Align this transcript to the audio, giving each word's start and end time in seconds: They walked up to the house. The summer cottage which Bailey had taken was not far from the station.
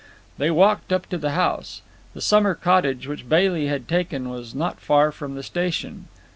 They 0.39 0.49
walked 0.49 0.91
up 0.91 1.05
to 1.09 1.17
the 1.19 1.33
house. 1.33 1.83
The 2.15 2.21
summer 2.21 2.55
cottage 2.55 3.05
which 3.05 3.29
Bailey 3.29 3.67
had 3.67 3.87
taken 3.87 4.29
was 4.31 4.55
not 4.55 4.79
far 4.79 5.11
from 5.11 5.35
the 5.35 5.43
station. 5.43 6.07